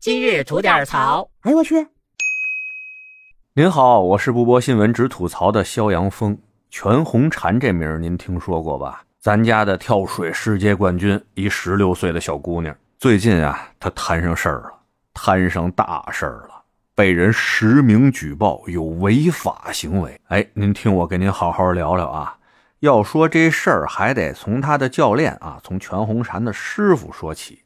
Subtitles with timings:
[0.00, 1.28] 今日吐点槽。
[1.42, 1.86] 哎呦我去！
[3.52, 6.38] 您好，我是不播新闻只吐槽的肖阳峰。
[6.70, 9.02] 全红婵这名您听说过吧？
[9.18, 12.74] 咱家的跳水世界冠军，一十六岁的小姑娘。
[12.98, 14.72] 最近啊，她摊上事儿了，
[15.12, 16.62] 摊上大事儿了，
[16.94, 20.18] 被人实名举报有违法行为。
[20.28, 22.38] 哎，您听我跟您好好聊聊啊。
[22.78, 27.60] 要说这事儿，还得从她的教练啊，从全红婵的师傅说起。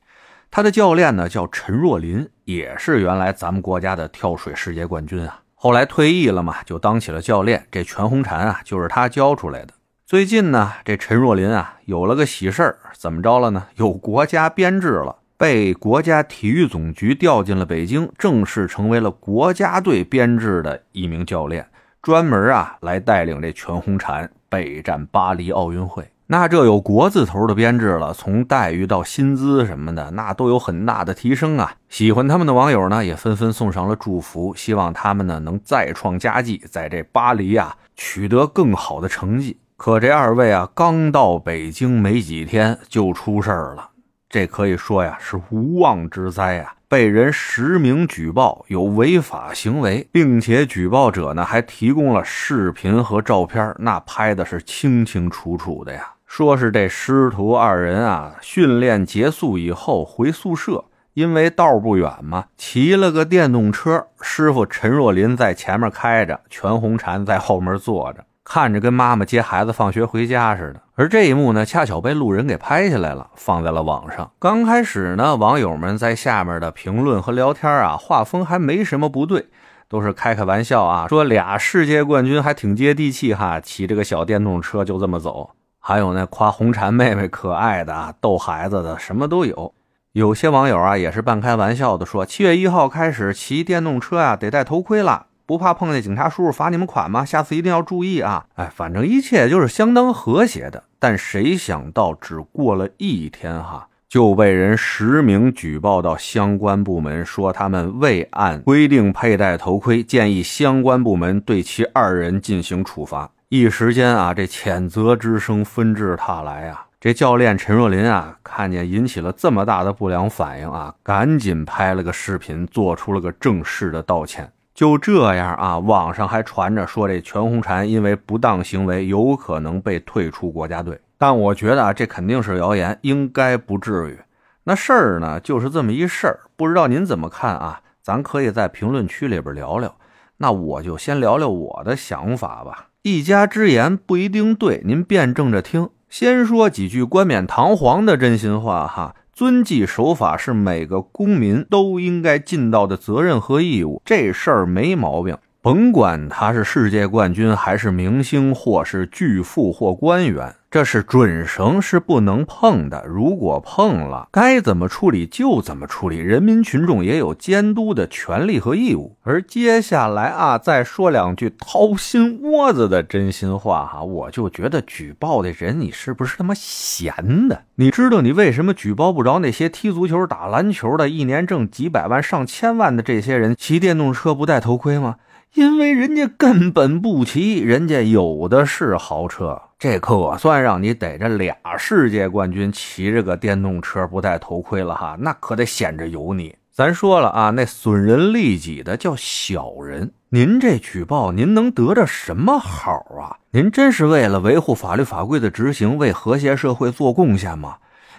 [0.57, 5.41] 他的教练呢叫陈若琳，也是原来咱们国家的跳水世界冠军啊。
[5.57, 7.67] 后来退役了嘛，就当起了教练。
[7.73, 9.75] 这全红婵啊，就是他教出来的。
[10.07, 13.67] 最近呢，这陈若琳啊有了个喜事儿，怎么着了呢？
[13.75, 21.67] 有国家编制了，被国家体育总局调进了北京，正式成为了国家队编制的一名教练，
[22.01, 26.09] 专门啊来带领这全红婵备战巴黎奥运会。
[26.27, 31.75] 那这有国字头的编制了，从待遇到薪资什么的，那都有很大的提升啊！
[31.91, 39.59] 喜欢他们的网友呢，也纷纷送上了祝福，希望他们呢能再创佳绩，在这巴黎啊取得更好的成绩。
[39.77, 43.91] 可这二位啊，刚到北京没几天就出事儿了，
[44.31, 46.75] 这可以说呀是无妄之灾啊！
[46.89, 56.14] 被人实名举报有违法行为，并且举报者呢还提供了视频和照片，那拍的是清清楚楚的呀。
[56.37, 64.09] 说是这师徒二人啊，训练结束以后回宿舍，因为道不远嘛，骑了个电动车。
[64.21, 70.81] 师傅陈若琳在前面开着，全红婵在后面坐着，看着跟妈妈接孩子放学回家似的。
[70.97, 74.29] 而这一幕呢，恰巧被路人给拍下来了，放在了网上。
[74.41, 79.47] 刚开始呢，网友们在下面的评论和聊天啊，画风还没什么不对，
[79.89, 85.51] 都是开开玩笑啊，说俩世界冠军还挺接地气哈，骑这个小电动车就这么走。
[85.87, 89.75] 还有那夸红婵妹妹可爱的啊、逗孩子的，什么都有。
[90.13, 97.23] 有些网友啊，也是半开玩笑的说：“七月一号开始骑电动车呀，得戴头盔了，不怕碰见警察叔叔罚你们款吗？
[97.23, 100.85] 下次一定要注意啊！”哎，反正一切就是相当和谐的。
[100.99, 113.31] 但谁想到，只过了一天哈，就被人实名举报到相关部门，说他们未按规定佩戴头盔，建议相关部门对其二人进行处罚。
[113.51, 116.87] 一时间啊，这谴责之声纷至沓来啊！
[116.99, 124.51] 这教练陈若琳啊，看见引起了这么大的不良反应啊，赶紧拍了个视频，做出了个正式的道歉。
[124.75, 134.19] 就这样啊，网上还传着说这全红婵因为不当行为有可能被退出国家队，但我觉得啊，这肯定是谣言，应该不至于。
[134.65, 137.83] 那事儿呢，就是这么一事儿，不知道您怎么看啊？
[138.03, 139.95] 咱可以在评论区里边聊聊。
[140.39, 142.87] 那我就先聊聊我的想法吧。
[143.07, 145.91] 一家之言不一定对，您辩证着听。
[146.09, 155.37] 先说几句冠冕堂皇的真心话哈，遵纪守法是每个公民都应该尽到的责任和义务，这事儿没毛病。
[155.65, 163.03] 甭管他是世界冠军，还是明星，或是巨富或官员，这是准绳，是不能碰的。
[163.07, 166.19] 如果碰了，该怎么处理就怎么处理。
[166.19, 169.17] 人民群众也有监督的权利和义务。
[169.23, 177.63] 而接下来啊，再说两句掏心窝子的真心话哈，我就觉得举报的人，你是不是他妈闲的？
[177.77, 185.17] 你知道你为什么举报不着那些踢足球、打篮球的，一年挣几百万、上千万的这些人骑电动车不戴头盔吗？
[185.55, 196.57] 因为人家根本不骑，人家有的是豪车，这可算让你逮着俩世界冠军骑着个电动车不戴头盔了哈，那可得显着有你。
[196.73, 200.11] 咱说了啊，那损人利己的叫小人。
[200.31, 202.91] 您这举报，您能得着什么好
[203.21, 203.39] 啊？
[203.53, 207.77] 您真是为了维护法律法规的执行，为和谐社会做贡献吗？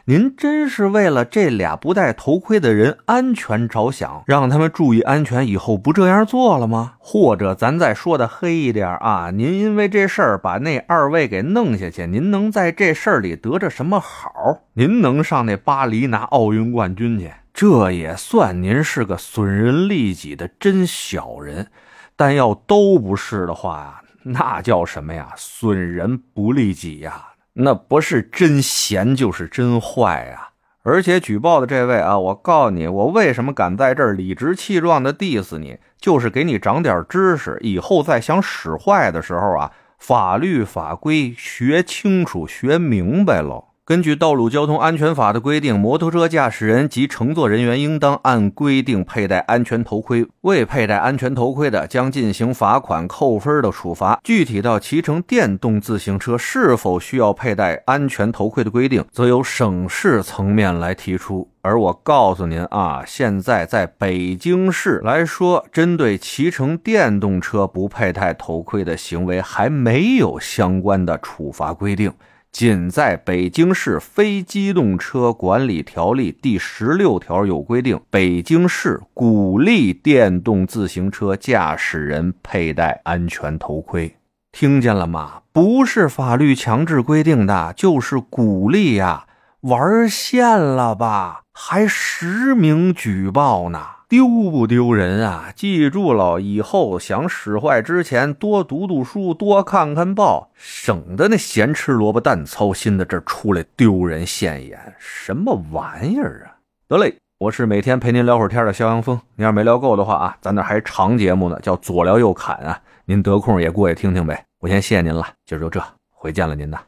[0.07, 6.93] 您真是为了这俩不戴头盔的人安全着想，让他们注意安全，以后不这样做了吗？
[6.99, 14.31] 或者咱再说的黑一点啊，您因为这事儿把那二位给弄下去，您能在这事儿里得着什么好？
[14.73, 17.31] 您能上那巴黎拿奥运冠军去？
[17.51, 21.71] 这也算您是个损人利己的真小人。
[22.15, 25.29] 但要都不是的话呀，那叫什么呀？
[25.35, 27.29] 损人不利己呀！
[27.55, 30.49] 那不是真闲就是真坏呀！
[30.83, 43.65] 而且举报的这位啊，我告诉你，我为什么敢在这儿理直气壮的 diss 你，就是给你长点知识，以后再想使坏的时候啊，法律法规学清楚、学明白喽。
[43.87, 50.25] 根据《道路交通安全法》的规定，摩托车驾驶人及乘坐人员应当按规定佩戴安全头盔。
[50.41, 54.19] 未佩戴安全头盔的，将进行罚款、扣分的处罚。
[54.23, 61.47] 具体到骑乘电动自行车是否需要佩戴安全头盔的规定，则由省市层面来提出。
[61.61, 72.11] 而我告诉您啊，现在在北京市来说，针对骑乘电动车不佩戴头盔的行为，还没有相关的处罚规定。
[72.57, 84.15] 仅在北京市非机动车管理条例第十六条有规定，北京市鼓励电动自行车驾驶人佩戴安全头盔。
[84.53, 85.41] 听见了吗？
[85.51, 89.25] 不是法律强制规定的，就是鼓励呀！
[89.63, 91.41] 玩线了吧？
[91.51, 93.79] 还实名举报呢？
[94.07, 95.51] 丢不丢人啊？
[95.55, 106.61] 记住了，以后想使坏之前多读读书，多看看报，省得那咸吃萝卜淡操心的这出来丢人现眼，什么玩意儿啊！
[106.87, 114.45] 得嘞，我是每天陪您聊会儿天的肖阳峰，您要没聊够的话啊，咱那还长节目呢，叫左聊右侃啊，您得空也过去听听呗。
[114.59, 116.79] 我先谢谢您了，今儿就这，回见了您呐。